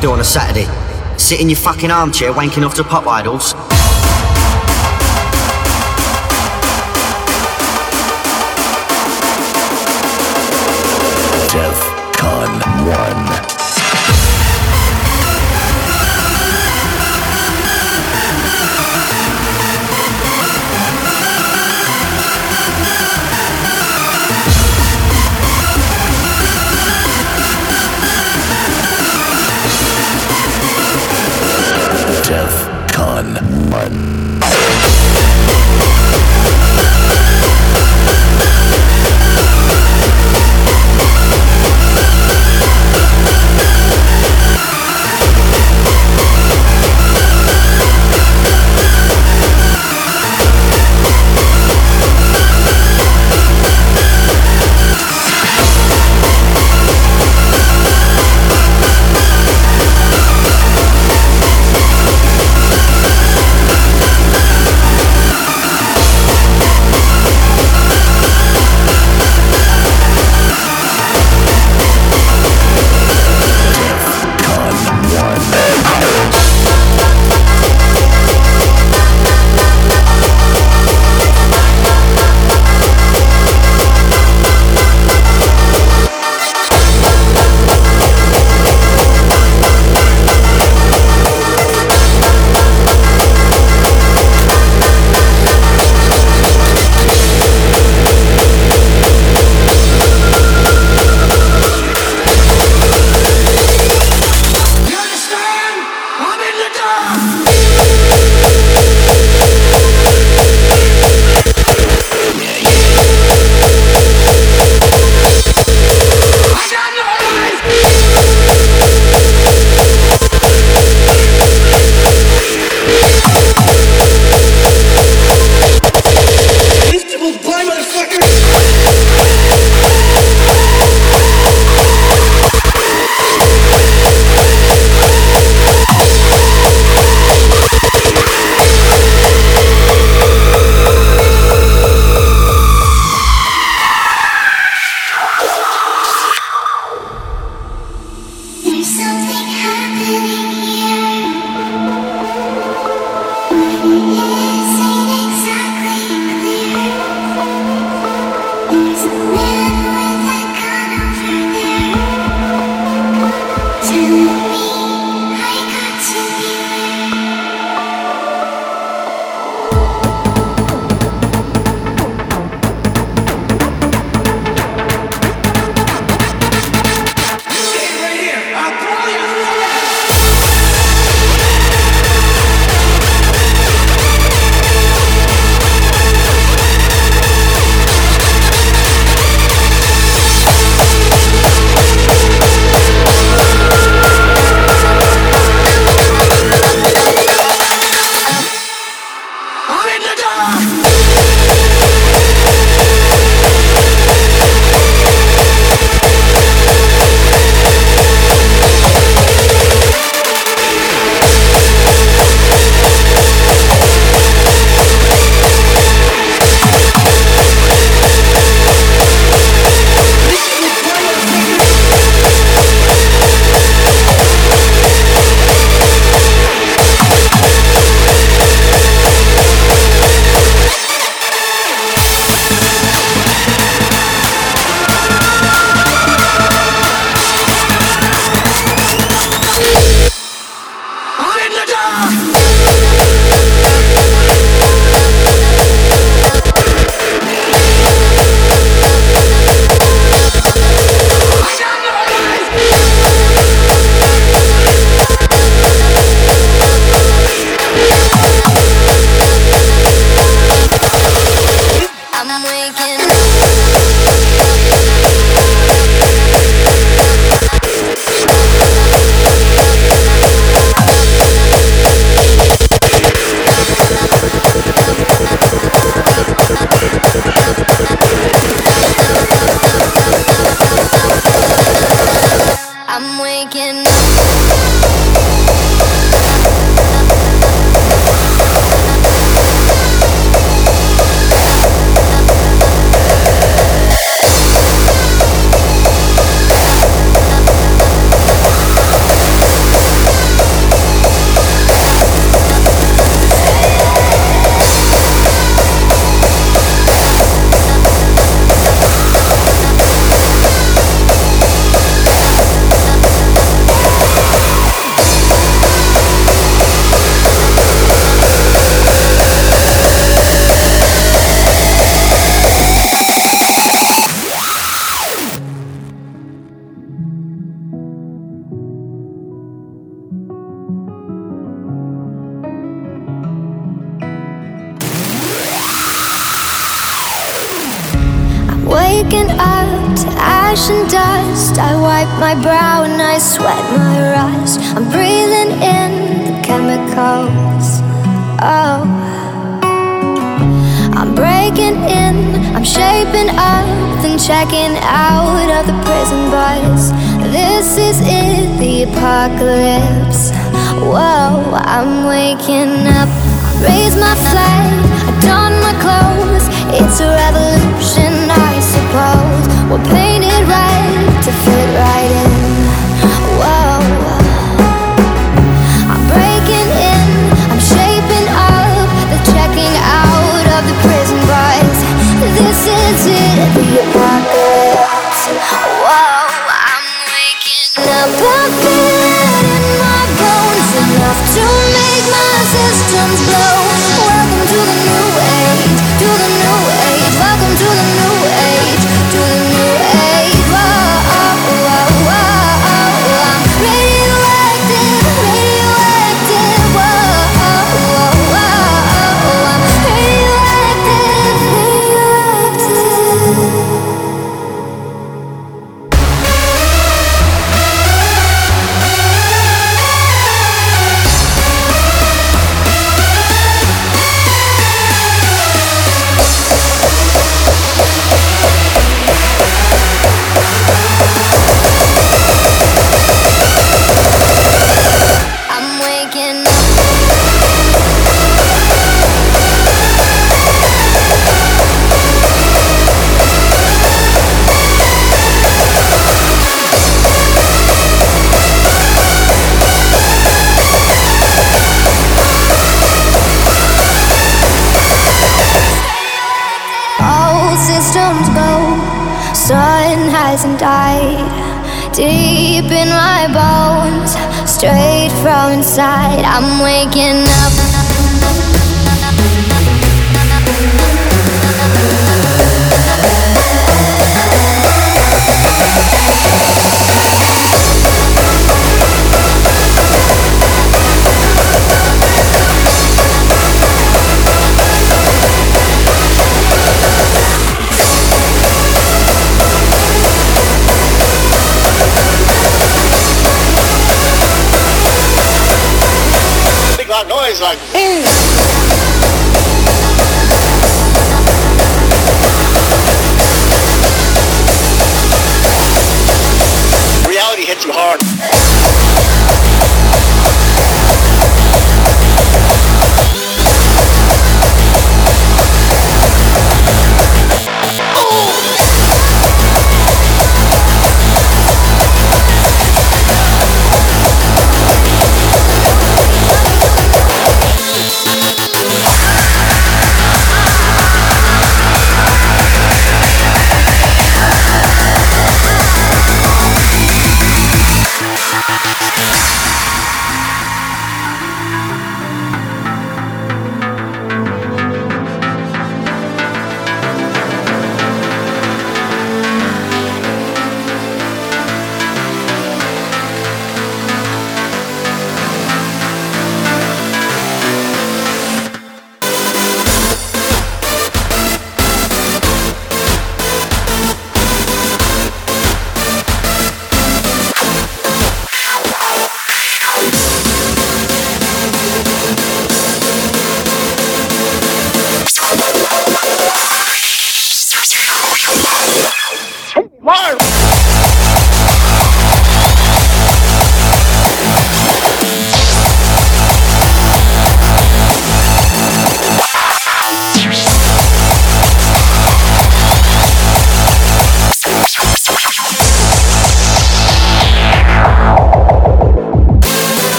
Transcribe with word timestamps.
do 0.00 0.12
on 0.12 0.20
a 0.20 0.24
Saturday? 0.24 0.66
Sit 1.18 1.40
in 1.40 1.48
your 1.48 1.58
fucking 1.58 1.90
armchair 1.90 2.32
wanking 2.32 2.64
off 2.64 2.74
to 2.74 2.84
pop 2.84 3.06
idols? 3.06 3.54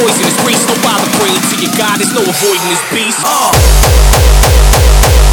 poisonous 0.00 0.32
beast, 0.46 0.66
don't 0.66 0.82
bother 0.82 1.10
praying 1.20 1.42
to 1.52 1.56
your 1.60 1.72
God, 1.76 2.00
there's 2.00 2.14
no 2.14 2.22
avoiding 2.24 2.68
this 2.68 2.80
beast. 2.90 3.20
Uh. 3.22 5.29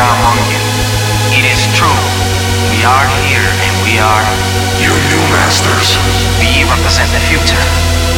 Are 0.00 0.16
among 0.16 0.40
you. 0.48 0.60
It 1.36 1.44
is 1.44 1.60
true. 1.76 2.00
We 2.72 2.80
are 2.88 3.04
here 3.28 3.44
and 3.44 3.74
we 3.84 4.00
are. 4.00 4.24
Your 4.80 4.96
new 5.12 5.24
masters. 5.36 6.00
We 6.40 6.64
represent 6.64 7.12
the 7.12 7.20
future. 7.28 7.60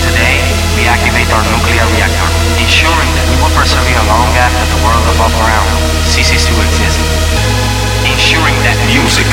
Today, 0.06 0.38
we 0.78 0.86
activate 0.86 1.26
our 1.34 1.42
nuclear 1.50 1.82
reactor, 1.98 2.30
ensuring 2.62 3.10
that 3.18 3.26
we 3.26 3.36
will 3.42 3.54
persevere 3.58 3.98
long 4.06 4.30
after 4.38 4.62
the 4.70 4.78
world 4.86 5.06
above 5.18 5.34
ground 5.42 5.70
ceases 6.06 6.46
to 6.46 6.54
exist. 6.70 7.02
Ensuring 8.06 8.54
that 8.62 8.78
music 8.86 9.26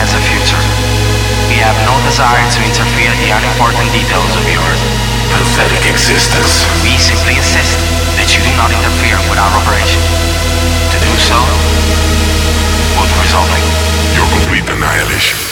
has 0.00 0.16
a 0.16 0.20
future. 0.32 0.62
We 1.52 1.60
have 1.60 1.76
no 1.84 1.92
desire 2.08 2.44
to 2.56 2.60
interfere 2.64 3.12
in 3.12 3.20
the 3.20 3.32
unimportant 3.36 3.92
details 3.92 4.32
of 4.32 4.44
yours. 4.48 4.80
Pathetic 5.28 5.84
existence. 5.92 6.64
We 6.80 6.96
simply 6.96 7.36
insist 7.36 7.76
that 8.16 8.32
you 8.32 8.40
do 8.40 8.52
not 8.56 8.72
interfere 8.72 9.20
with 9.28 9.36
our 9.36 9.52
operation 9.60 10.00
yourself 11.26 11.48
will 12.96 13.08
your 14.14 14.26
complete 14.30 14.68
annihilation. 14.70 15.46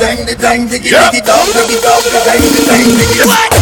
dang, 0.00 0.24
the 0.24 0.34
dang, 0.34 0.66
diggy, 0.66 0.90
diggy, 0.90 1.20
dog, 1.24 1.46
diggy, 1.52 1.76
dog, 1.82 2.02
the 2.04 2.20
dang, 2.24 2.40
the 2.40 2.60
dang, 2.66 2.88
diggy. 2.96 3.26
What? 3.26 3.59